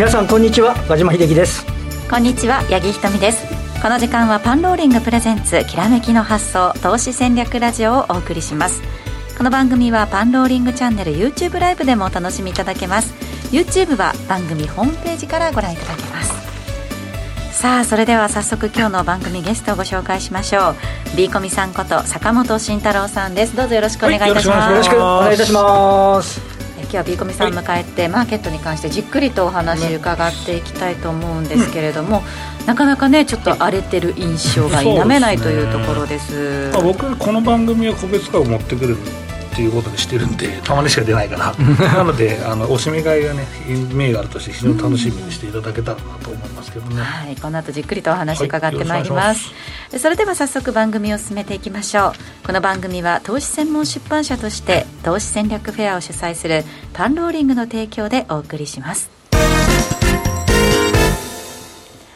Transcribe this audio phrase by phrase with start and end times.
[0.00, 1.62] 皆さんこんにちは和島秀樹です。
[2.08, 3.44] こんにちは八木ひとみです。
[3.82, 8.80] この時間はパンローリングプレゼンツきらめきの発想投資戦略ラジオをお送りします。
[9.36, 13.12] この番組はパンローリングチャンネル YouTube ライブでもお楽しみいただけます。
[13.52, 16.32] YouTube は番組ホームページからご覧いただけます。
[17.52, 20.76] さあそれでは早速今日の番組ゲストをご紹介しましょう。
[21.14, 23.54] B コミさんこと坂本慎太郎さんです。
[23.54, 26.40] どうぞよろしくお願いいたします、はい、よろしくお願いいたします。
[26.40, 26.59] 今
[26.90, 32.22] 日はビーコミさんを迎えて、はい、マーケットに関してじっくりとお話伺っていきたいと思うんですけれども、
[32.60, 38.96] うん、なかなかねちょっと荒れてる印象が否めないというところです、ね、まあ、僕この番組は個別化を持ってくる
[39.60, 41.52] っていうことにしてるんでたまにしか出ないから
[41.92, 43.46] なのであのおしめ買いがね
[43.92, 49.52] 銘柄として非常に楽しみにしていただけたらなと思いますけどね、はいこの後じっくりとお話伺ってまいります。
[49.90, 52.46] はい、それでは早速番組を進めていきましょう。
[52.46, 59.19] この番組は投資専門出版社として投資戦略フェアを主催するパンローリングの提供でお送りします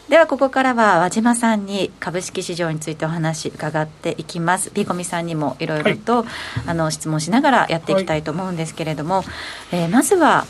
[0.08, 4.70] ではここからは和島さんに株式市場についてお話伺っていきます。
[4.74, 6.26] ビーコミさんにもいろいろと、はい、
[6.66, 9.26] あの質問しながらやっていきたいと思うんですけれども、はい、
[9.72, 10.46] えー、まずは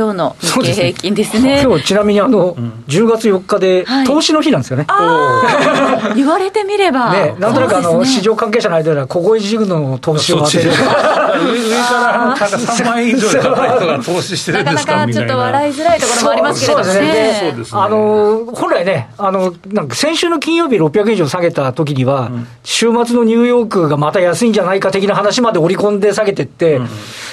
[0.00, 1.40] 今日の日経平均ですね。
[1.40, 4.86] すね今日ちなみにあの、うん、10月4日で、投資の日なんですよね。
[6.16, 7.12] 言われてみれば。
[7.12, 10.70] ね、なんとなくあの、ね、市場関係者の間では、小声ジグの投資を当てる。
[10.70, 17.38] 上から3万円以上で人が投資してるんですかなかなかちょっと笑いづらいところもありますけれどもね。
[17.40, 17.80] そうですね。
[17.80, 26.88] あの、本来ね、あの、なんか先週の金曜日600円以上下げた時には、うん、週末のニューヨークがまた安いんじゃないか的な話まで織り込んで下げてって、うん、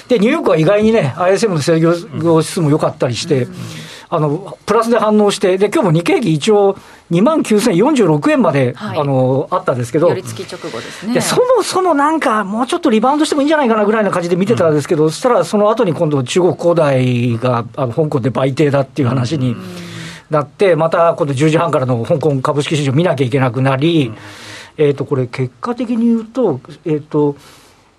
[0.08, 1.94] で、ニューヨークは意外にね、ISM の制御
[2.42, 3.48] 指数も良かったりして、
[4.10, 6.78] あのプラスで反応して、で今日も日経平均、一応、
[7.12, 11.14] 2万9046円まで、はい、あのあったんですけど、寄り付き直後ですね。
[11.14, 19.56] でそもそもなんか、もうちょっとリバウンドしてもいいんじゃないかなぐらいな感じで見てたんですけど、うん、そしたらその後に今度、中国恒大があの香港で売定だっていう話に
[20.30, 24.16] なって、また今度10時半からの香港株式市場見なきゃいけなくなり、うん、
[24.78, 27.36] えー、とこれ、結果的に言うと、えっ、ー、と、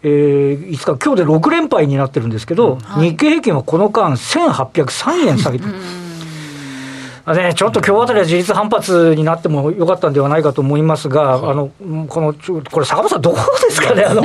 [0.03, 5.65] えー、いつか今日で6連敗になってるんですけど、はい、日経平均はこの間、1803円 下げて。
[5.67, 5.75] る。
[7.35, 11.71] ね、ちょっと今日あたりは自立反発になってもよかったんではないかと思いますが、はい、あの
[12.09, 12.35] この
[12.71, 13.37] これ、坂本さん、どこ
[13.69, 14.23] ですかね、あの。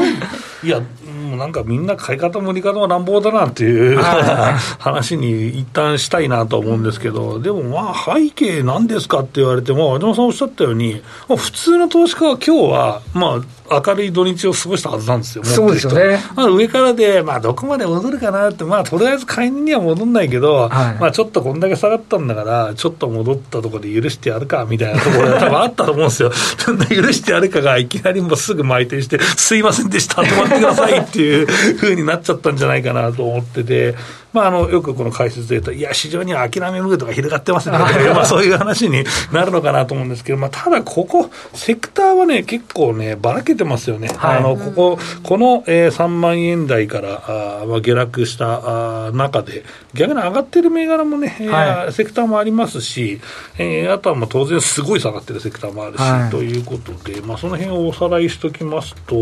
[0.63, 3.99] いや、もうなんかみんな買い方も売り方も乱暴だなっていう
[4.79, 13.41] 話に一旦したいなと思うんですけど、でもまあ、背景なんですかって言われても、和島さんおっしゃったように、普通の投資家は今日は、まあ、
[13.85, 26.31] 明るい土日を過ごしたはずなんですよ、そうですよね、まあ、上からで、まあ、どこまで戻るかなって、まあ、とりあえず買いには戻んないけど、はい、まあ、ちょっとこんだけ下がったんだから、ちょっと戻ったところで許してやるかみたいなところが多分あったと思うんですよ、
[26.89, 33.95] 許してやるかがいきなりもうすぐ巻いてして、すいませんでした、止まってくださいっていうふうになっちゃったんじゃないかなと思ってて。
[34.33, 37.77] まあ、あのよくこの解説で言うと、いや、市場には諦めムードが広がってますね。
[38.13, 49.63] まあそういう話になるのかなと思うんですけど、まあ、ただ、ここ、セクターはね、結構ね、ばらけてますよね、はい、あのここ、この、えー、3万円台からあ、まあ、下落したあ中で、
[49.93, 53.21] 逆に上がってる銘柄もね、はい、セクターもありますし、
[53.59, 59.15] えー、あとはまあ当然、すごい下がってるセクターもあるし、はい、ということで、まあ、その辺をおさらいしておきますと、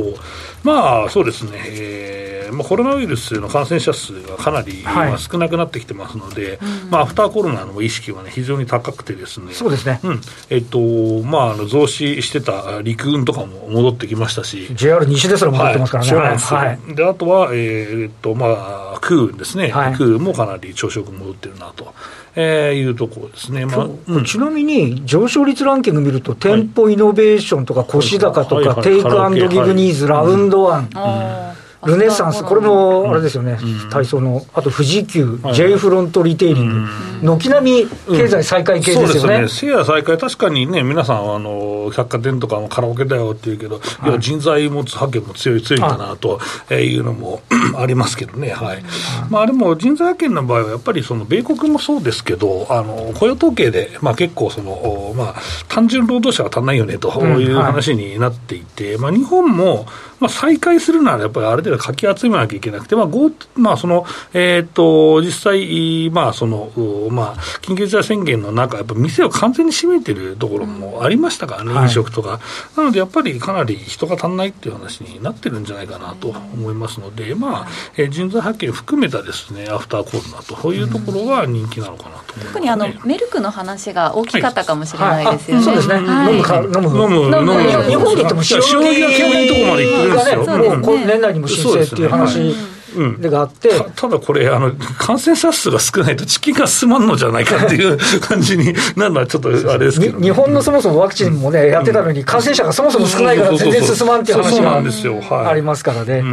[0.63, 10.22] まあそうですね、えーまあ、コロナウイルスの感染者数がかなり、はいまあ、少なくなってきてますので、まあ、アフターコロナの意識は、ね、非常に高くてですね、そうですね、うん。
[10.50, 10.79] えっと
[11.23, 18.47] まあ、あの増資してた陸運とかも戻ってきましたし、JR 西ですら戻ってますからね、はい、そうなんですはい、であとは、えー、っとま
[18.95, 21.94] あ、空運ですね、はい、空運もかなり朝食戻ってるなと。
[22.35, 24.22] えー、いうところですね、まあう。
[24.22, 31.50] ん、ちなみに上昇率ランキング見ると、店舗イノベーションとか、腰高とか、テイクアンドギブニーズ、ラウンドワン。
[31.84, 33.58] うんルネサンス、これもあれですよね、
[33.90, 36.88] 体操の、あと富士急、J フロントリテイリン
[37.22, 39.47] グ、軒並み経済再開系ですよね。
[39.47, 44.08] シェア再開、確かにね、皆さん、あの百貨店とかもカラオケだよっていうけど、い。
[44.08, 46.40] や、人材も派遣も強い、強いんだなと
[46.72, 47.41] いうのも
[47.76, 48.84] ありますけどね、はい。
[49.29, 55.35] まあ、でも人材派遣の場合は、やっぱりその米国もそうですけど、あの雇用統計で、まあ、結構その、まあ、
[55.68, 57.09] 単純労働者は足んないよねと
[57.40, 59.85] いう話になっていて、まあ、日本も、
[60.20, 63.08] まあ、再開するならやっぱりある程度かき集めなきゃいけなくて、まあ
[63.56, 66.72] まあ、その、えっ、ー、と、実際、まあ、その、
[67.12, 72.40] まあ、緊急事態宣言の中、やっぱ店を完全に閉めてるところもありましたからね、飲食とか。
[72.78, 77.67] なので、やっぱりかなり人が足んないっていう話になってるんじゃないかなと思いますので、まあ、
[77.97, 85.63] えー、人材派遣含めたですね、アフターコロナと、いうところが人気なのかなと、ね、特にあの、メルクの話が大きかったかもしれないですよね。
[85.63, 85.96] そうですね。
[85.96, 86.78] はい、飲むか、飲む。
[86.78, 87.37] 飲む。
[87.37, 87.84] 飲む。
[87.84, 92.55] 日本で言っても、塩野義は煙のところまで行ってるがね、もう年内にも申請っていう話
[93.19, 106.23] でがあって、うん、ただこれあの、感染者数が少ないと、チキンが進まんのじゃないかっていう感じになるのは、ちょっとあれですけど、ね、日本のそもそもワクチンもね、やってたのに、感染者がそもそも少ないから、全然進まんっていう話がありますからね、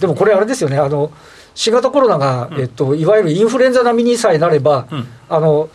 [0.00, 1.10] でもこれ、あれですよね、あの
[1.54, 4.86] 新型コロナが、えっと、いわゆるインフルエンザ並みにさえなれば、
[5.28, 5.68] あの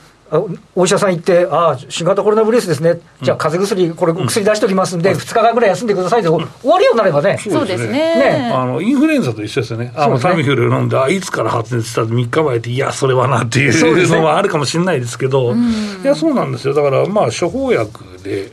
[0.76, 7.92] お医者さん行って、ああ、新型コロナウイルスですね、じゃあ、風邪薬、これ、薬出しておきますんで、2日間ぐらい休んでくださいで、終わりようになればね、そうですね。
[7.92, 8.52] ね。
[8.54, 18.52] あのインフルエンザと一緒ですよね、あのタミフル飲んで、あいつから発熱した3日前って、いや、それはなっていうのはあるかもしれないですけど、いや、そうなんですよ、だから、まあ、処方薬で。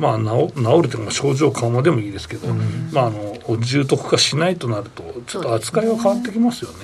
[0.00, 6.76] まあ、治治るというか、症状緩和でもいいですけど、うん、まあ、あの重篤化しないとなると、ちょっと扱いは変わってきますよね。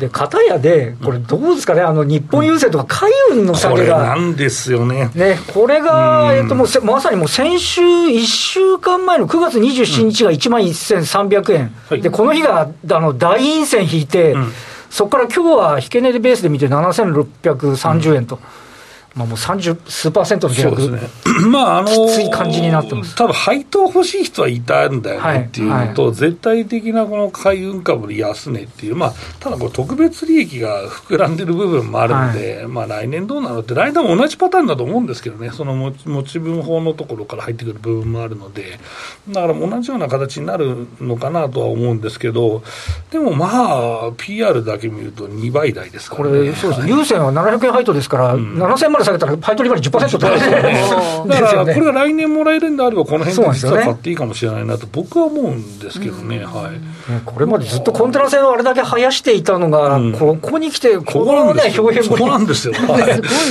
[0.00, 5.10] で、片やで、これ、どうですかね、あの日本郵政とか海運の下げが、これなんですよね。
[5.14, 14.52] ねこれが、えっと、もうまさにもう先週、1週間前の9月27日が1万1300円、うん、でこの日があの大陰線引いて、うん、
[14.88, 18.38] そこから今日は引け値でベースで見て7630円と。
[19.16, 21.00] うんまあ、もう30数パーセントの下落、ね、
[21.48, 23.14] まあ、あのー、きつい感じになってます。
[23.14, 26.10] 多分配当欲しい人はいたんだよねっていうのと、はい。
[26.10, 38.78] はい、絶対的なこの海運株で安値っていう、まあ、ただこれ、特別利益が膨らんでる部分もあるんで、はい、まあ、来年どうなのって、来年も同じパターンだと思うんですけどね、その持ち分法のところから入ってくる部分もあるので、
[39.28, 42.62] だから同じような形になるのかなとは思うんですけど、
[43.10, 46.30] でもまあ、PR だけ見ると2倍台ですからね。
[46.30, 51.28] これそうです、優先は700円配当ですから、うん、7000円まで下げたら、配当利回り10%ってですよね。
[51.28, 62.74] だから、これが来年もらえるんであれば、この辺で実は買っていいかもしれないなと、僕は思うんですけどね、はい、これまでずっとコンテナ船をあれだけ生やしていたのが、ここに来て、ここのね、表現ここなんですよ。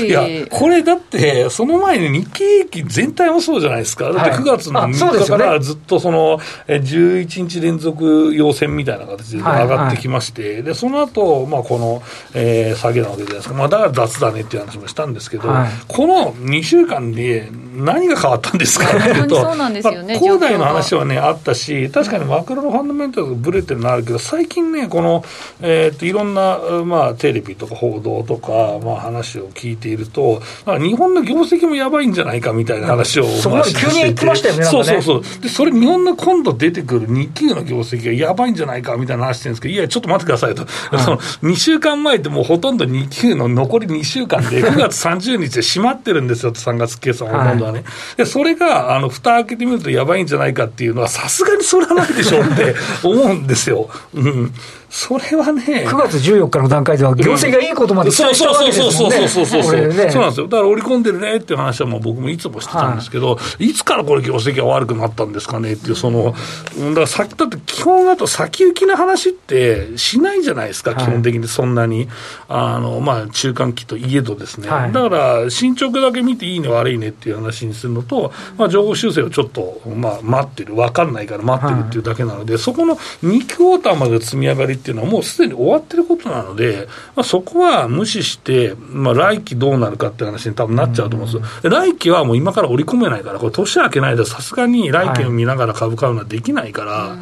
[0.06, 4.12] いや、これだって、その前に日経平均全体もそうじゃないですか。
[4.12, 12.03] だって9月の3日からずっとその、11日連続要請みたいな形で上がってきまして、で、その後、まあこの、
[12.33, 13.56] えー、下げなわけじゃないですか。
[13.56, 25.24] まあだから雑だねっていう話もしたんですけど、はい、この2週間で何が変わったんですかっていうと、そうなんですよね、恒大の話はね、あったし、確かにマクロのファンダメンタルがぶれてるのあるけど、最近ね、この、
[25.62, 47.80] えー、っといろんな、まあ、テレビとか報道とか、まあ、話を聞いていると、日本の業績もやばいんじゃないかみたいな話を、そこまで急にてましたよね、そうそうそう、でそれ、日本の今度出てくる日給の業績がやばいんじゃないかみたいな話してるんですけど、いや、ちょっと待ってくださいと、はい、その2週間前ってもうほとんど日給の残り2週間で、9月30日で閉まってるんですよ、3月決算ほとんどはね。
[47.80, 53.89] はい、でそれが、あの、蓋開けてみるとやばいんじゃないかっていうのは、さすがにそれはないでしょうって思うんですよ。
[54.13, 54.54] うん。
[54.92, 55.86] それはね。
[55.88, 59.26] 9月14日の段階では、業績がいいことまで期待したわけですもんね。
[59.26, 60.48] そうそうそうそうそう、ね、そうなんですよ。
[60.48, 72.10] だから織り込んでるねっていう話はもう僕もいつもしてたんですけど、はい、いつからこれ業績が悪くなったんですかねっていう、その、だから先、だって基本だと先行きの話ってしないじゃないですか、基本的にそんなに。
[72.50, 74.70] あの、まあ、中間期といえどですね。
[74.70, 91.70] はい、だから、進捗だけ見ていいね悪いねっていう話にするのと、まあ、情報修正をちょっと、まあ、待ってる、分かんないから待ってるっていうだけなので、はい、そこの2クォーターまで積み上がりっていうのはもうすでに終わってることなので、まあ、そこは無視して、まあ、来期どうなるかって話に多分なっちゃうと思うんですよ。
[91.70, 97.17] 来期はもう今から織り込めないから、これ年明けないとさすがに来期を見ながら株買うのはできないから、は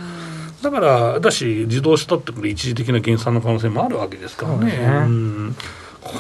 [0.62, 4.66] い、だから、だし、自動車ってくる一時的な減産の可能性もあるわけですからね。
[4.66, 4.78] ね。
[4.78, 5.56] うん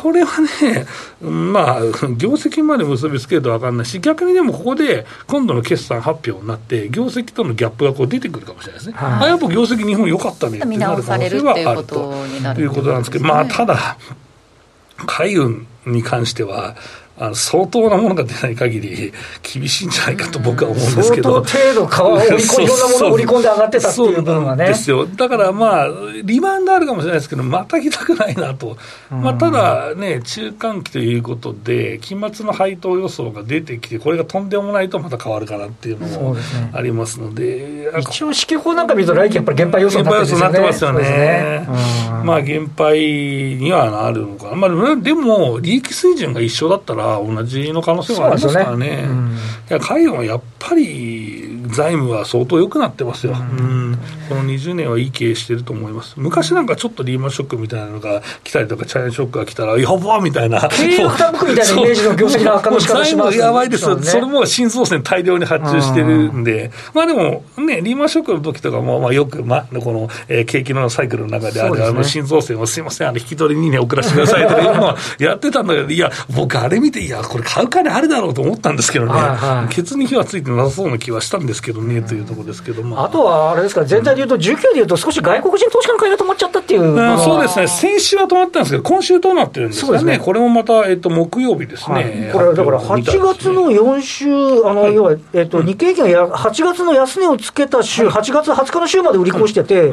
[0.01, 0.85] これはね、
[1.21, 1.81] まあ、
[2.17, 3.85] 業績まで結びつけると分かんない。
[3.85, 12.13] し、逆にでもここで今度の決算発表になって、業績とのギャップがこう出てくるかもしれないですね、はい、あやっぱ業績、日本良かったねってなる可能性はあると。
[12.61, 13.97] いうことなんですけど、まあ、ただ、
[15.05, 16.75] 海運に関しては、
[17.19, 24.67] あの相当なものが出ない限り、厳しいんじゃないかと僕は思うんですけど、相当程度皮を織り込いろんなものを織り込んで上がってたっていう部分はね。
[24.67, 25.87] ですよ、だからまあ、
[26.23, 28.77] リバウンドあるかもしれないですけど、また来たくないなと、
[29.09, 36.37] まあ、ただね、中間期ということで、期末の配当予想が出てきて、これがとんでもないとまた変わるかなっていうのも
[36.73, 40.59] ありますので、で一応、指揮法なんか見ると、来期やっぱり減配予想になってますよね。
[40.59, 41.67] ますよね
[42.23, 48.87] まあ、減配にはなるのかな、まあ、でも、利益水準が一緒だったら、同じの可能性はありますからね。
[48.87, 49.35] ねうん、
[49.69, 51.38] いや海外はやっぱり
[51.69, 53.97] 財務は相当良くなってますよ、うん、
[54.27, 90.19] この20年はいい経営してると思います、昔なんかちょっとリーマンショックみたいなのが来たりとか、チャイナショックが来たら、やばみたいな、経営が傾くみたいなイメージの業績の悪化の仕方します、ね、やばいです、ね、それも新総線大量に発注してるんで、まあでもね、リーマンショックの時とかも、まあ、よく、まあ、この、えー、景気のサイクルの中である、ね、あの新総線をすみません、あの引き取りにね、送らせてくださいとかいうのは やってたんだけど、いや、僕、あれ見て、いや、これ買う金あるだろうと思ったんですけどね、はいはい、ケツに火はついてなさそうな気はしたんですですけどね、というところですけど、まあ、あとはあれですか、全体でいうと、19でいうと、少し外国人投資家の買いが止まっちゃったっていう、まあ、そうですね、先週は止まったんですけど、今週どうなってるんですかね、ね。
[90.19, 94.29] これもまた、えっと、木曜日ですね、はい、これ、だから8月の4週、
[94.65, 99.91] あの、はい、要は、えっと、日経平均が8月の安値をつけた週、8月20日の週まで売り越してて、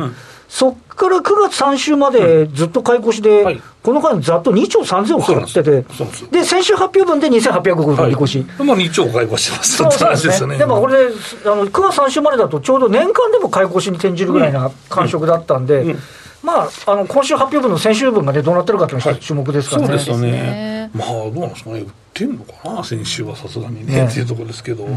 [0.49, 5.85] そこから9月3週までずっと買い越しで、はい、この間、ざっと2兆3000億買ってて、
[6.31, 9.77] で先週発表分で2800億売り越し、はい、まあ、2兆買い越してます。
[9.77, 10.59] そうですね、ね。
[10.59, 15.81] でもこれであの、9月3週までだと、ちょうど年間でも買い越しに転じるぐらいな感触だったんで。
[15.81, 15.91] うん。
[15.91, 15.99] うん。
[16.43, 19.89] まあ、あの今週発表分の先週分が、ね、どうなってるかというのが注目ですからね。
[19.89, 20.91] そうですよね。
[20.95, 21.85] まあ、どうなんですかね。
[22.17, 24.07] ってんのかな、先週はさすがにね、ね。
[24.07, 24.89] っていうところですけど、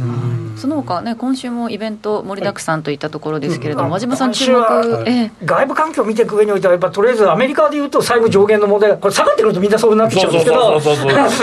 [0.56, 10.80] その他ね、今週もイベント盛りだくさんといったところですけれども、はい、和島さん、注目、はい外部環境を見ていく上においては、やっぱとりあえずアメリカでいうと、債務上限の問題、これ、下がってくるとみんなそうなってきちゃうんですけど、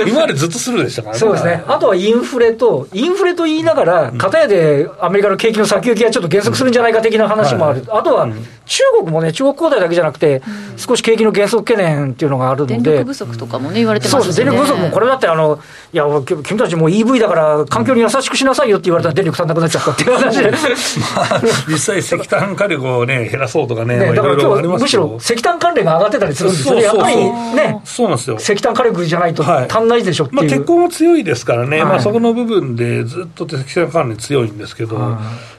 [0.06, 1.20] 今までずっとするでしたからね。
[1.20, 8.26] そうですね、あとはインフレと、インフレと言いながら、片やでアメリカの景気の先行きがちょっと減速するんじゃないか的な話もある、あとは
[8.64, 10.42] 中国もね、中国恒大だけじゃなくて、
[10.76, 14.32] 少し景気の減速懸念っていうのがあるので、電力不足とかもね、言われてますね。
[14.32, 15.60] そう電力不足もこれだってあの
[15.92, 28.36] いや君たちもう EV だから環境に優しくしなさいよって言われたら電力足んなくなっちゃったっていう話で、 まあ、実際石炭火力をね減らそうとかね、ねだから今日むしろ石炭関連が上がってたりするんですよね、やっぱりね、そうなんですよ。
[28.36, 35.16] 石炭火力じゃないと足んないでしょっていう、はい、まあ、結構も強いですからね、はい、まあ、そこの部分でずっと石炭関連強いんですけど、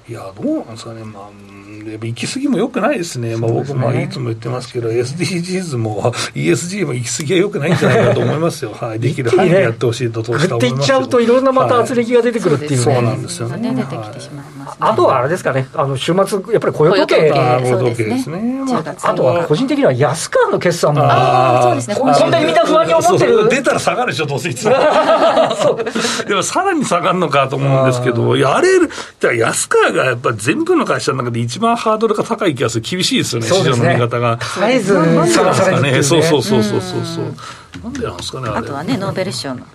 [0.09, 1.56] いや、どうなんですかね、まあ
[1.91, 12.77] やっぱ行き過ぎもよくないですね、まあ、僕もいつも言ってますけど、SDGs も ESG も行き過ぎはよくないんじゃないかと思いますよ、 はい、できる範囲でやってほしいと投資家は思いますっていっちゃうと、いろんなまた圧力が出てくるっていう、ね。
[12.77, 13.75] そうなんですよね。
[13.75, 18.03] 出てきてしまいます、あとはあれですかね、あの週末、やっぱり雇用統計、雇用統計。
[18.05, 18.57] ですね。
[19.03, 23.49] あとは個人的には安川の決算も、あそうですね、こんなにみんな不安に思ってる。
[23.49, 24.75] 出たら下がるでしょ、どうせいつも。
[26.27, 28.89] でもさらに下がるのかと思うんですけど、やれる、
[29.37, 34.37] 安川がやっぱり全部の会社の中で一番ハードルが高い気がする、厳しいですよね、市場の見方が。
[34.37, 36.03] 絶えずね。
[36.03, 37.25] そうそうそうそうそうそう。
[37.83, 39.65] なんでなんですかね、あとはね、ノーベル賞の。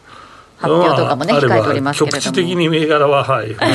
[0.62, 2.22] 発表とかもね、控えておりますけれども。
[2.22, 3.66] 局地的に銘柄は、はい、可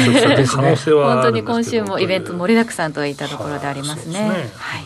[0.61, 4.29] 能性は本当に今週もイベント盛りだくさんといったところでありますね。
[4.29, 4.85] はい、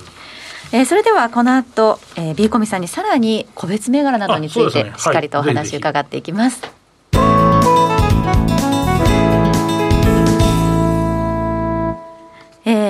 [0.71, 6.80] えー、それではこの後、えー、ビーコミさんにさらに個別銘柄などについてしっかりとお話伺っていきます。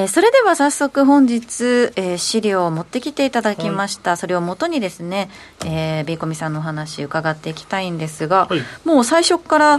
[0.02, 1.64] えー、それでは早速本日、
[1.96, 5.30] えー、資料を持ってきていただきました、はい、それをもとにですね、
[5.66, 9.78] えー、ビーコミさんのお話伺っていきたいんですが、はい、もう最初から、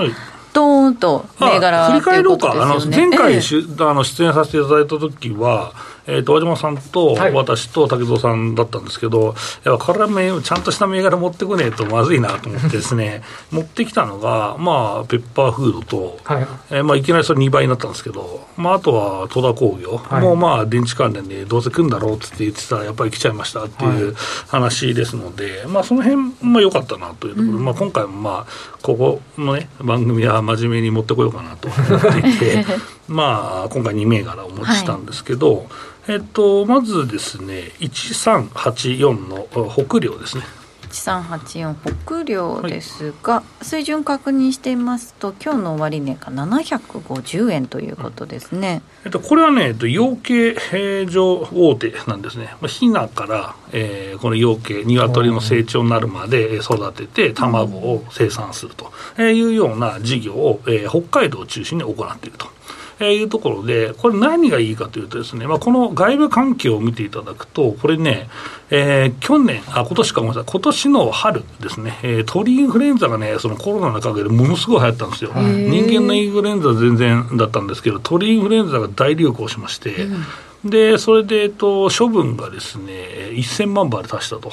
[0.52, 5.72] ドーンと銘柄、振り返ろうか、あの前回、えー、あの出演させていただいた時は、
[6.12, 16.46] えーと、和島さんと私と竹蔵さんだったんですけど、やっぱこれはちゃんとした銘柄持ってこねえとまずいなと思ってですね、 持ってきたのが、まあ、ペッパーフードと、はい。
[16.70, 24.14] えーまあ、いきなりそれ2倍になったんですけど、まあ、あとは戸田工業、はい、もうまあ電池関連でどうせ来るんだろうって言ってたら、やっぱり来ちゃいましたっていう
[24.48, 27.52] 話ですので、はい、まあ、その辺まあ良かったなというところ。
[27.52, 32.64] で、うん、まあ、今回もまあ、ここのね、番組は真面目に持ってこようかなと思っていて、
[33.12, 35.66] まあ、今回2銘柄お持ちしたんですけど、はい
[36.08, 40.42] えっと、まずですね、1384の北量ですね。
[40.92, 41.74] 1384
[42.06, 58.92] 北量ですが、はい、水準確認していますと今日の終値が750円ということですね、えっと、これはね、えっと、養鶏平常大手なんですね、まあ、ひなから、えー、この養鶏鶏の成長になるまで育てて卵を生産すると
[59.22, 62.46] いうような事業を、えー、北海道を中心に行っていると。
[63.00, 68.28] えいうところで、これ何がいいかというとですね、まあ、この外部環境を見ていただくと、これね、
[68.70, 75.32] えー、去年、あ、今年かごめんなさい、今年の春ですね、えー、鳥インフルエンザがね、そのコロナのおかげでものすごい流行ったんですよ。
[75.34, 80.24] 人間のインフルエンザは全然だったんですけど、鳥インフルエンザが大流行しまして、うん
[80.64, 82.92] でそれで、えっと、処分がですね
[83.32, 84.52] 1000万バレ達したと、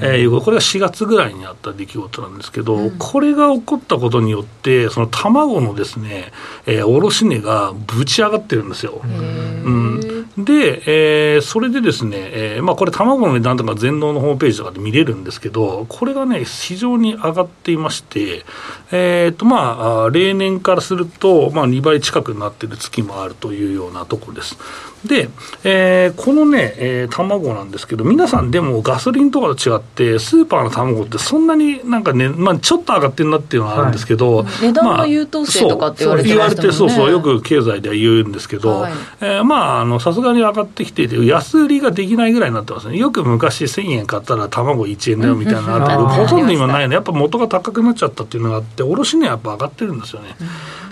[0.00, 6.32] えー、これが4月ぐらいにあった出来事なんですけど、うん、これが起こったことによって、その卵のですね、
[6.66, 9.00] えー、卸値がぶち上がってるんですよ。
[9.04, 10.00] うん。
[10.38, 18.44] で、えー、それでですね、えーまあ、これ、卵の値段とか全農のホームページとかで見れるんですけど、これがね、非常に上がっていまして、
[18.90, 24.56] えーとまあ、例年からすると、まあ、2倍近くになっている月もあるというようなところです。
[25.04, 25.28] で、
[25.64, 42.96] えー、このね、えー、卵なんですけど、皆さんでもガソリンとかと違って、スーパーの卵ってそんなになんかね、まあ、ちょっと上がってるなっていうのはあるんですけど、はい、値段の優等生とかって言われてましたもんね、そうそう、よく経済では言うんですけど、はい、えー、まあ、さすがに上がってきていて、安売りができないぐらいになってますね。
[42.96, 45.86] よく昔1000円買ったら卵1円だよみたいなのある。
[45.86, 50.36] けど、ほとんど今ないの、やっぱ元が高くなっちゃったっていうのがあって、卸値はやっぱ上がってるんですよね。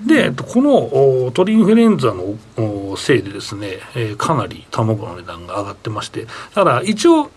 [0.06, 7.30] で、この鳥インフルエンザのせいでですね、えー、かなり卵の値段が上がってまして、だから一応、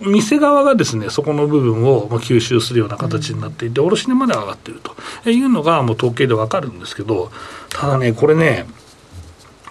[0.00, 4.80] 店側がですねそこの部分を吸収するような形になっていて、卸値まで上がってる
[5.24, 7.30] というのが、もう統計で分かるんですけど、
[7.70, 8.66] ただね、これね、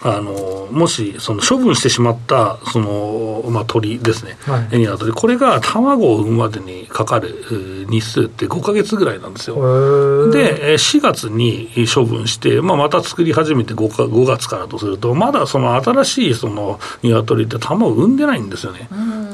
[0.01, 10.31] あのもしその処分してしまったその、まあ、鳥ですね、はい、エニワトリ、これが卵を産むまでにかかる日数って5か月ぐらいなんですよ。
[10.31, 18.87] で、4月に処分して、まあ、また作り始めて 5, か5月からとすると、まだその新しいその鶏って卵を産んでないんですよね。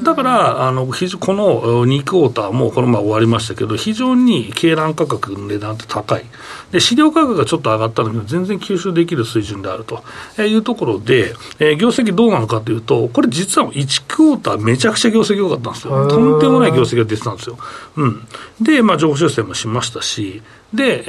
[0.03, 6.25] だからあの、この2クォーターもこのまま終わりましたけど、非常に鶏卵価格の値段って高い。
[6.71, 10.03] で、飼料価格がちょっと上がったんだけど、全然吸収できる水準であると
[10.41, 16.07] いうところで、えー、業績どうなのかというと、これ実は1クォーターめちゃくちゃ業績良かったんですよ。
[16.07, 17.57] とんでもない業績が出てたんですよ。
[17.95, 18.27] うん。
[18.61, 20.41] で、まあ、情報修正もしましたし、
[20.73, 21.03] で、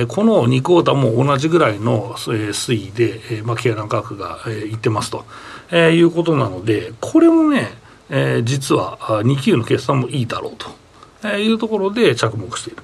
[0.00, 5.24] えー、この2クォーターも同じぐらいの、えー、推移で、えーまあ、経団価格が、えー、いってますと、
[5.70, 7.76] えー、いうことなので、これもね、
[8.10, 10.68] えー、実は2級の決算もいいだろうと、
[11.22, 12.82] えー、いうところで着目している。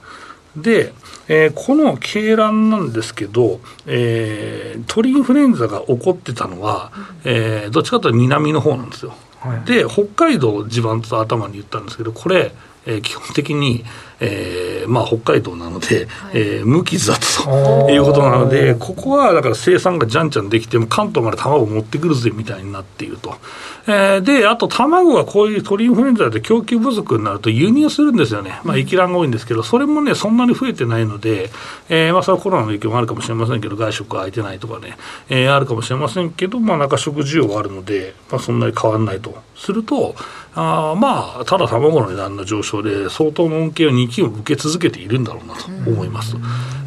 [0.56, 0.92] で、
[1.28, 6.92] えー、この鶏卵なんですけど、えー、鳥インフルエンザが起こってたのは、
[7.24, 9.14] えー、どっちかというと南の方なんですよ。
[9.40, 12.52] はい、で、北海道地盤と頭に言ったんですけど、これ、
[12.86, 13.84] えー、基本的に、
[14.20, 23.36] えーまあ、北海道なので、はい、えー、無傷だということなので、ここはだから生産がじゃんじゃんできても、関東まで卵を持ってくるぜみたいになっていると。
[23.86, 28.60] えー、で、あと卵がこういう鳥インフルエンザで供給不足になると輸入するんですよね。
[28.64, 31.50] まあ、液卵が多いんですけど、それもね、そんなに増えてないので、
[31.88, 34.96] えー、まあ、それはコロナの影響もあるかもしれませんけど、外食が空いてないとかね、
[35.28, 39.34] えー、あるかもしれませんけど、まあ、中食需要があるので、まあ、そんなに変わらないと。
[39.56, 40.14] すると、
[40.56, 46.36] あまあ、ただ卵の値段の上昇で、相当の恩恵を2期を受け続けているんだろうなと思います。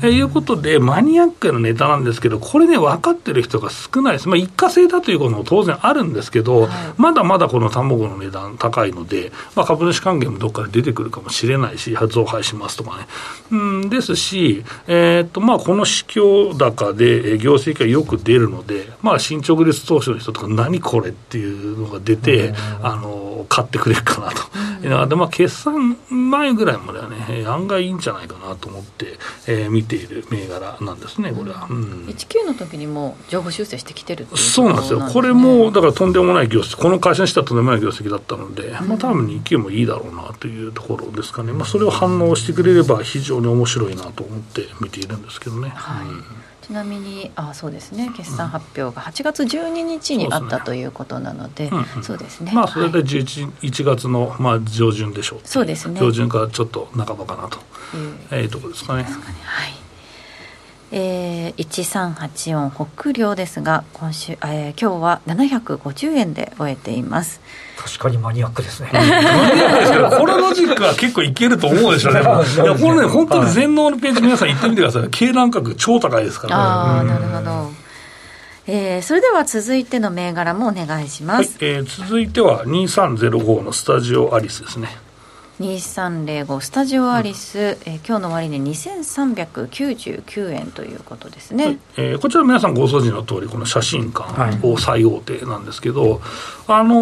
[0.02, 4.30] えー、いうことで、マニアックなネタなんですけど、これね、分かってる人が少ないです。
[4.30, 13.08] まあ、一過性だということも当然あるんですけど、はい、まだまだこの卵の値段高いので、まあ、株主還元もどっかで出てくるかもしれないし、増配しますとかね。
[13.52, 25.08] うんですし、えー、っと、まあ、この市況高で業績がよく出るので、まあ、進捗率投資の人とか、何これっていうのが出て、あの、買ってくれるかなと。
[25.08, 29.18] で、まあ、決算前ぐらいまではね、案外いいんじゃないかなと思って、
[29.48, 31.66] えー、見ている銘柄なんですね、これは。
[31.68, 45.70] うん、19の時にも情報修正してきてるっていう、そうなんですよ、これもだからとんでもない業績、この会社にしたらとんでもない業績だったので、まあ多分日経もいいだろうなというところですかね、まあ、それを反応してくれれば、非常に面白いなと思って見ているんですけどね。
[45.74, 46.24] はい、うん
[46.68, 52.52] ちなみにあそうですね決算発表が8月12日にあったということなので、そうですね。
[52.54, 55.40] まあそれで11、1月のまあ上旬でしょう。
[55.46, 55.98] そうですね。
[56.02, 57.60] 上旬からちょっと半ばかなと、
[58.32, 59.04] えいうところですかね。
[59.04, 59.10] は
[59.70, 59.77] い。
[60.92, 67.42] えー、1384北陵ですが今週、えー、今日は750円で終えています。
[67.78, 68.90] 確かにマニアックですね。
[68.92, 72.22] このロジックは結構いけると思うでしょ うね。
[72.22, 75.10] いやこれね本当に全能のページ皆さん行ってみてください。
[75.10, 76.64] 経卵価格超高いですからね。
[76.64, 77.88] ああなるほど。
[78.70, 84.90] えー、それでは続いての銘柄もお願いします、はい、えー、続いては2305のスタジオアリスですね
[85.60, 96.22] 2305スタジオアリス、うん、えー、今日の終値2399円ということですね、はい、えー、こちら皆さんご存知の通りこの写真館を最大手なんですけど、はい、
[96.68, 96.96] あの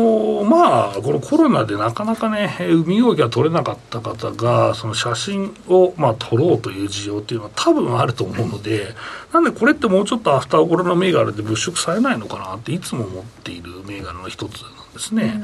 [0.44, 8.96] ー、まあこのコロナでなかなかね身動きが取れなかった方がその写真をまあ撮ろうという需要っていうのは多分あると思うので、
[9.34, 15.44] なんでこれってもうちょっとアフターコロナ銘柄で物色されないのかなっていつも思っている銘柄の一つなんですね。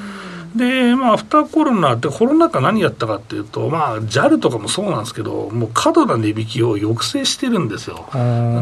[0.56, 8.06] で、まあ、アフターコロナってコロナ禍何やったかっていうと、まあ、JAL とかもそうなんですけど、もう過度な値引きを抑制してるんですよ。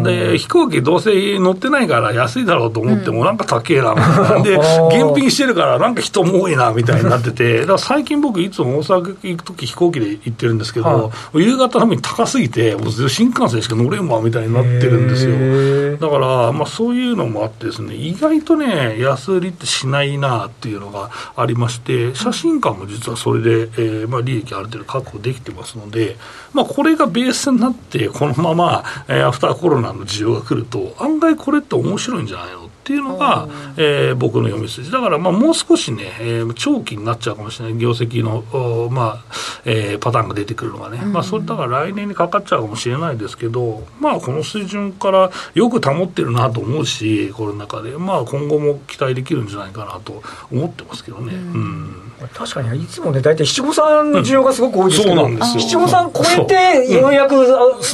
[0.03, 4.55] で、飛行機どうせ乗ってないから安いだろうと思っても、なんか高えな、うん、で、
[4.93, 15.97] 現品してるからなんか人も多いな、みたいになってて、だから最近僕いつも大阪行くとき飛行機で行ってるんですけど、夕方のに高すぎて、もう新幹線しか乗れんわ、みたいになってるんですよ。
[15.97, 26.17] だから、まあそういうのもあってですね、意外とね、安売りってしないなっていうのがありまして、写真館も実はそれで、えーまあ、利益ある程度確保できてますので、
[26.53, 33.47] まあ、これがベースになって、このまま、えー、アフターコロナの需要が来ると、案外これって面白いんじゃないのっっていうのが、
[33.77, 34.91] えー、僕の読み筋。
[34.91, 37.77] だからまあもう少しね、えー、長期になっちゃうかもしれない。
[37.77, 51.35] 業績の、まあえー、パターンが出てくるのがね、まあ、それだから来年にかかっちゃうかもしれないですけど、まあ、この水準からよく保ってるなと思うしこの中で、まあ、今後も期待できるんじゃないかなと思ってますけどね。
[51.35, 52.09] うん。
[52.33, 57.45] 確かにいつもね大体七五三の需要がすごく多いですけど、うん、七五三超えてようやく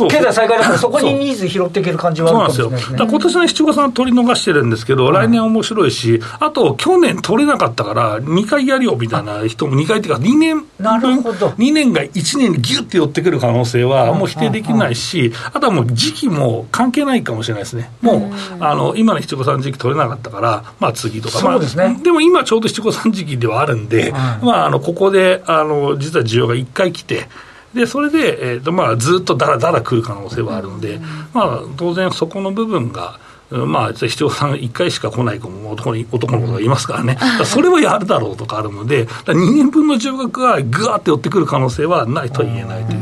[0.10, 2.97] 経済再開だからそこにニーズ拾っていける感じはあるかもしれないですね。
[2.97, 11.50] 今年の七五三取り逃してるんですけど、来年は面白いしあと去年取れなかったから2回やるよみたいな人も2回っていうか2年なるほど。
[11.50, 17.91] 2年が1年にギュッて寄ってくる可能性はもう否定できないしあとはもう時期も関係ないかもしれないですね。
[18.02, 21.39] もうあの今の七五三時期取れなかったからまあ次とか。
[21.39, 27.28] そうですね、まあ、でも今ちょうど七五三時期ではあるんで、まああのここであの実は需要が1回来て、
[27.76, 31.00] でそれで、えーとまあ、ずっとだらだら来る可能性はあるので、
[31.34, 33.19] まあ、当然、そこの部分が。
[33.65, 43.00] まあ、市長さん1回しか来ない子も男に男の子がいますからね、それはやるだろうとかあるので、2年分の重額がぐわって寄ってくる可能性はないとは言えないという、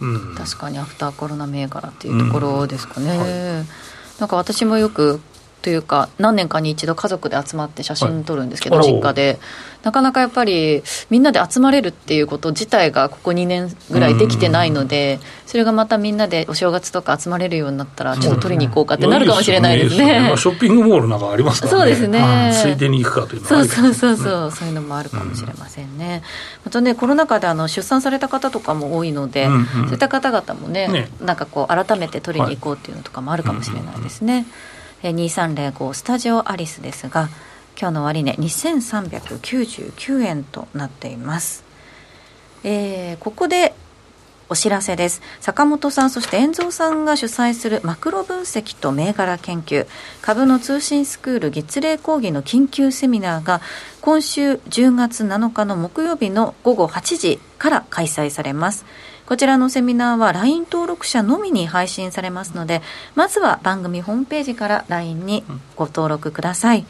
[0.00, 3.10] うん、確かにアフターコロナ銘柄っていうところですかね。
[3.10, 3.18] うん。
[3.18, 3.26] は
[3.62, 3.66] い、
[4.20, 5.20] なんか私もよく
[5.62, 9.38] というか何年かに一度家族で集まって写真撮るんですけど、はい、実家で。
[9.82, 21.78] なかなかやっぱりみんなで集まれるっていうこと自体がここ2年ぐらいできてないのでそれがまたみんなでお正月とか集まれるようになったらちょっと取りに行こうかってなるかもしれないですね、ショッピングモールなんかありますからね。
[21.78, 22.52] そうですね。
[22.60, 26.22] ついでに行くかというのは、そうそうそうそう、そういうのもあるかもしれませんね、
[26.64, 31.08] またねコロナ禍であの出産された方とかも多いので、うんうん、そういった方々もねね。
[31.20, 34.46] なんかこう改めて取りに行こうっていうのとかもあるかもしれないですね、
[35.02, 37.28] 2305スタジオアリスですが
[37.80, 41.64] 今日の終値2399円となっています、
[42.64, 43.74] えー、ここで
[44.48, 45.20] お知らせです。
[45.40, 49.86] 坂本さんそして遠蔵さんが主催するマクロ分析と銘柄研究。
[50.22, 53.60] 株の通信スクール月例講義の緊急セミナーが
[54.00, 58.86] 今週10月7日の木曜日の午後8時から開催されます。
[59.28, 62.80] こちらのセミナーは LINE 登録者のみに配信されますので
[63.14, 65.44] まずは番組ホームページから LINE に
[65.76, 66.86] ご登録ください、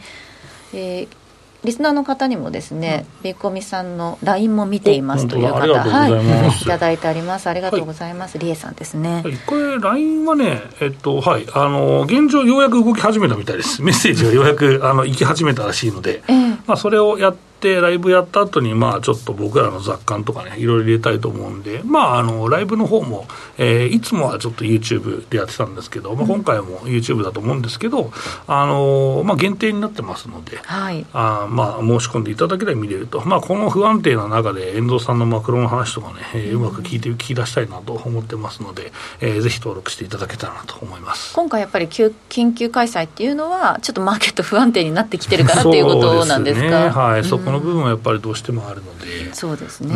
[0.72, 1.17] えー、
[1.64, 7.48] リスナーの方にもですね、ビーコミさんの LINE も見ていますという方、はい、いただいてあります。
[7.48, 8.38] ありがとうございます。
[8.38, 9.22] はい、リエさんですね。
[9.24, 11.46] はい、これ LINE はね、えっとはい。
[11.52, 13.82] あの現状ようやく動き始めたみたいです。
[13.82, 28.12] メッセージがようやくあの行き始めたらしいので、えー、まあそれをやっってライブやった後にまあちょっと僕らの雑感とかねいろいろ入れたいと思うんでまああのライブの方も、えー、いつもはちょっと YouTube でやってたんですけど、まあ、今回も YouTube だと思うんですけど、
[28.46, 41.34] あのまあ、限定になってますので、はい、あまあ申し込んでいただければ見れると、まあ、この不安定な中で遠藤さんのマクロの話とかね、えー、うまく聞いて聞き出したいなと思ってますので、えー、ぜひ登録していただけたらなと思います。
[41.34, 49.34] 今回やっぱり緊急開催っていうのはちょっとマーケット不安定になってきてるからっていうことなんですか、ね、はい、そこの部分はやっぱりどうしてもあるので。
[49.34, 49.94] そうですね、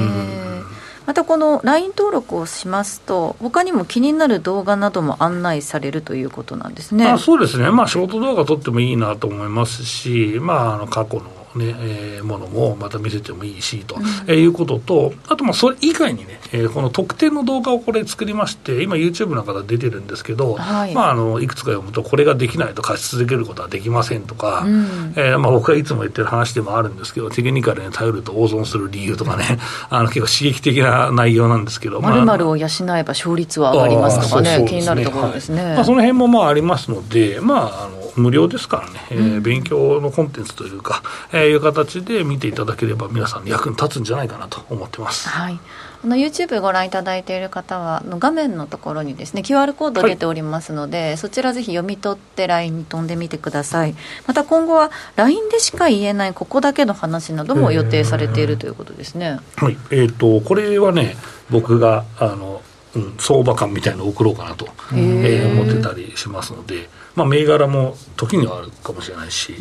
[1.06, 7.06] またこの LINE 登録をしますと、他にも気になる動画なども案内されるということなんですね。
[7.06, 29.58] あそうですね、まあ、ショート動画撮ってもいいなと思いますし、まあ、あの過去のねえー、ものもまた見せてもいいしと、うん、えー、いうことと、あとまあそれ以外にね、えー、この特典の動画をこれ作りまして、今、YouTube なんかで出てるんですけど、はい、まあ、あのいくつか読むと、これができないと貸し続けることはできませんとか、うん、えー、まあ、僕がいつも言ってる話でもあるんですけど、テクニカルに頼ると大損する理由とかね、
[29.90, 35.62] あの結構刺激的な内容なんですけど、まるまるを養えば勝率は上がりますとかね、気になるところですね。
[35.62, 45.28] はい、まあ、その辺もまあありますので、まあ、あの無料ですからね、えー、勉強のコンテンツというか、えー、いう形で見ていただければ、皆さんに役に立つんじゃないかなと思ってます。
[45.28, 45.58] はい。
[46.04, 53.94] あの YouTube ご覧いただいている方は画面のところにですね QR コード出ておりますので、はい、そちらぜひ読み取って LINE に飛んでみてください。
[54.26, 59.76] また今後は LINE でしか言えないここだけの話なども予定されているということですね、はい。
[59.90, 61.16] えーと、これはね
[61.50, 62.62] 僕があの、
[62.96, 69.54] うん、相場感みたいのを送ろうかなと、えー、思ってたりしますのでまあ、銘柄も時にはあるかもしれないし、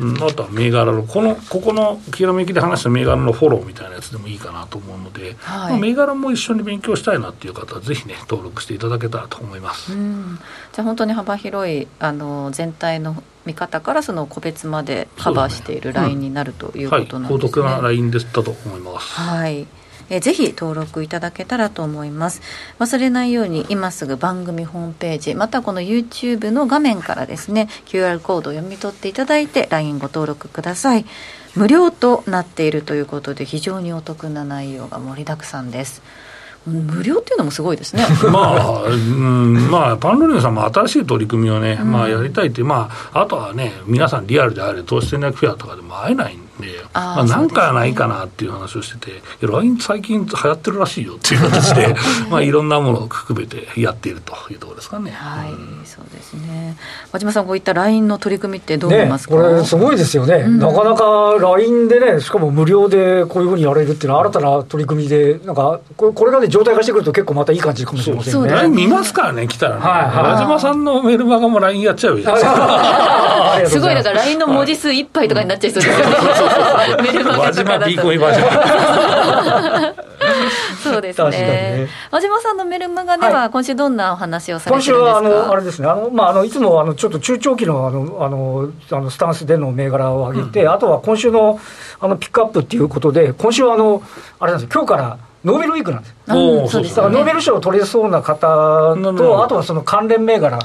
[0.00, 10.38] うん、あとは銘柄のこのここのきらめきで話した銘柄のフォローみたいなやつでもいいかなと思うので、はい、まあ、銘柄も一緒に勉強したいなっていう方はぜひね登録していただけたらと思います、うん、
[10.72, 17.22] じゃあ本当に幅広いあの全体の見方からその個別までカバーしているラインになるということなんですね。
[17.24, 19.20] はい、高得なラインでしたと思います。
[19.20, 19.66] はい
[20.10, 22.42] えぜひ登録いただけたらと思います。
[22.78, 31.04] 忘れないように今すぐ番組ホームページまたこの YouTube の画面からですね QR コードを読み取っていただいて LINE ご登録ください。
[31.54, 36.02] 無料となっているということで非常にお得な内容が盛りだくさんです。
[36.66, 38.04] 無料っていうのもすごいですね。
[38.32, 51.94] まあ、うん、まあ、パンロリンさんも新しい取り組みをね、うん、まあ、やりたいって、まあ、あとはね、皆さんリアルであれ、投資戦略フェアとかでも会えないんで、あまあ、なんかはないかなっていう話をしてて、LINE 最近流行ってるらしいよっていう形で、
[52.30, 55.10] まあ、いろんなものを含めてやっているというところですかね。
[55.10, 55.48] はい、
[55.84, 56.76] そうですね。
[57.12, 68.48] 和島さん、こういった LINE の取り組みってどう思いますか、ね、これ、すごいですよね、うん、なかなか LINE でね、しかも無料でこういうふうにやれるっていうのは、新たな取り組みで、なんか、これがね、状態化してくると、結構またいい感じかもしれませんね。
[68.50, 73.60] LINE 見ますからね、来たらね、はいはい、和島さんのメルマガも LINE やっちゃうじゃないですか。
[73.66, 76.14] すごい、だから LINE の文字数いっぱいとかになっちゃいそうですよね。
[77.02, 78.02] メルマガとかだと。
[80.82, 81.30] そうですね。
[81.30, 81.88] ね。
[82.10, 91.58] 和島さんのメルマガでは、今週どんなお話をされてるんですか、今週はあのあれですね、あのまあ、あのいつもあのちょっと中長期のあのあのあのスタンスでの銘柄を上げて、うん、あとは今週の
[92.00, 94.02] あのピックアップっていうことで、今週はあの
[94.38, 96.14] あれなんですよ、今日からノーベルウィークなんです。
[96.30, 98.38] おそうです、ね、ノーベル賞を取れそうな方
[98.96, 100.56] と、あとはその関連銘柄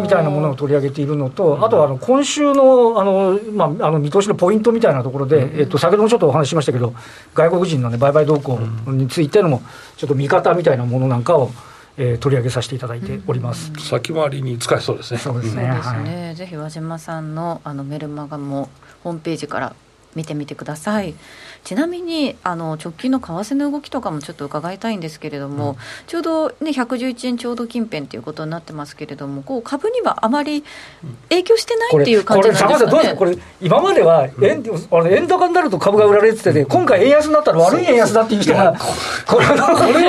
[0.00, 6.94] みたいなものを取り上げているのと、あとはあの今週のあの、まあ、あの見通しのポイントみたいなところで、えっと、先ほどもちょっとお話ししましたけど、
[7.34, 9.60] 外国人の、ね、売買動向についての
[9.96, 11.50] ちょっと見方みたいなものなんかを、
[11.96, 15.18] えー、取り上げさせていただいております、先回りに使えそうですね。
[15.18, 15.64] そうですね。
[15.64, 18.68] はい、ぜひ和島さんのあのメルマガも
[19.02, 19.74] ホームページから
[20.14, 21.14] 見てみてください。
[21.68, 25.76] ちなみにあの直近の為替の動きとかもちょっと伺いたいんですけれども、うん、
[26.06, 30.64] ちょうど、ね、111円ちょうど近辺ということになってますけれども、こう株にはあまり
[31.28, 38.74] 影響してないっていう感じなんですかね、これ、今までは円,、あの円高になると株が売られてて、今回、円安になったら悪い円安だっていう人が、
[39.26, 39.58] これこれ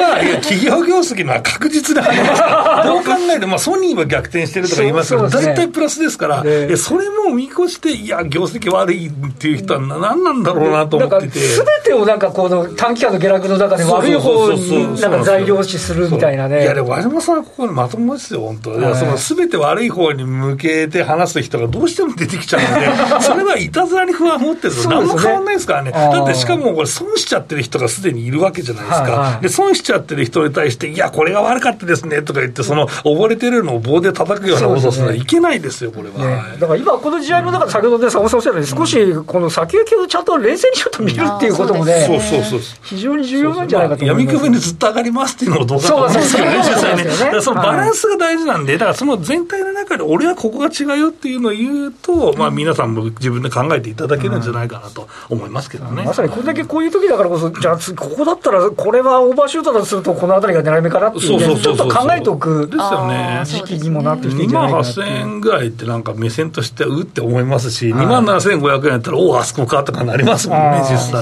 [0.01, 6.41] は企業業績のは確実でありますどう考えても、まあ、ソニーは逆転してるとか言いますけど、大体プラスですから、
[6.77, 11.48] それも見越して、いや、業績悪いっていう人は何なんだろうなと思ってて。
[11.49, 16.63] すべてをなんかこの短期間の下落の中で悪い方になんか材料視するみたいなね。
[16.63, 18.79] いや、でも和島さんはここにまともですよ、本当。
[18.79, 25.91] いや、そのすべて悪い方に向けて話す人がどうしても出てきちゃうので、 それはいたずらに不安持ってると何も変わんないですからね。
[25.91, 29.39] だってしかもこれ損しちゃってる人がすでにいるわけじゃないですか。
[29.41, 36.43] で、損しちゃってる人に対して、いや、これが悪かったですねとか言って、その溺れてるのを棒で叩くようなことをするのはいけないですよ、これは。
[36.59, 44.35] だから今、この時代の中で先ほどでさんおっしゃるように、少しこの先行きをちゃんと冷静にちょっと見るっていうこともね、そうそうそう非常に重要なんじゃないかと思います。
[44.35, 46.35] 闇雲にずっと上がりますっていうのもどうかと思うんです。
[46.35, 47.41] けどね、実際ね。
[47.41, 56.03] そのバランスが大事なんで、だからその全体の中で、俺はここが違うよっていうのを言うと、まあ皆さんも自分で考えていただけるんじゃないかなと思いますけどね。
[56.03, 63.41] まさにこれだけこういう時だからこそ、じゃあ、ここだったら、これはオーバーシュートだとすると、このあたりが狙い目かなっていう、ちょっと考えておくですよね。
[63.45, 71.18] 時期にもなってきて2万8000円ぐらいって、なんか目線としてうって思いますし、2万7500円やったら、おお、あそこかとかなりますもんね、実際。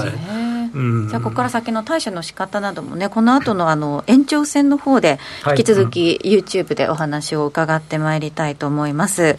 [1.08, 9.22] じゃあここから先の対処の仕方などもねこの後のあの延長戦の方で引き続き YouTube でお話を伺ってまいりたいと思います。
[9.22, 9.38] はい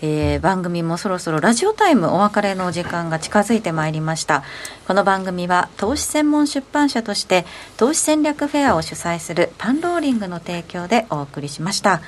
[0.00, 4.44] えー、番組もそろそろラジオタイムお別れの時間が近づいてまいりました。
[4.86, 7.44] この番組は投資専門出版社として
[7.76, 12.00] 投資戦略フェアを主催するパンローリングの提供でお送りしました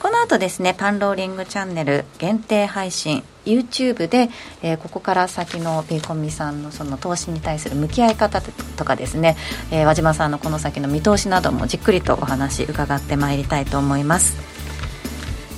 [0.00, 4.28] この後ですねパンローリングチャンネル限定配信 YouTube で、
[4.62, 9.36] えー、ここから先のピーコミさんのその投資に対する向き合い方とかですね、
[9.70, 14.56] えー、和島さんのこの先の見通しなどもじっくりとお話伺ってまいりたいと思います。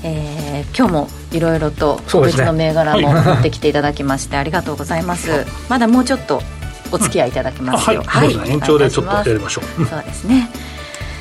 [0.05, 5.45] えー、今日もいろいろと個別の銘柄も持ってきていただきまして、ありがとうございます。
[5.69, 6.41] まだもうちょっと
[6.93, 8.03] お付き合いいただきますよ。
[8.07, 9.85] はい、はい、延長でちょっとやりましょう。
[9.87, 10.49] そうですね。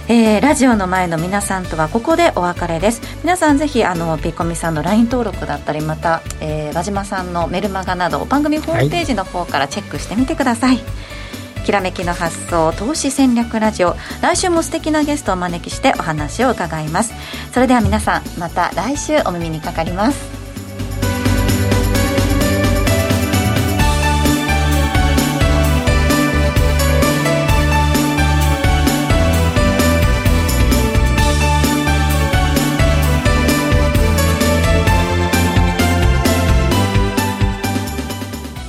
[0.09, 3.01] えー、ラジオの前の皆さんとはここでお別れです。
[3.23, 13.97] 皆さんぜひあのピコミさんの LINE 登録だったりまた、えー、和島さんのメルマガなど番組ホームページの方からチェックしてみてください、はい、きらめきの発想投資戦略ラジオ。
[14.21, 17.13] 来週も素敵なゲストをお招きしてお話を伺います。
[17.51, 20.36] それでは皆さんまた来週お耳にかかります。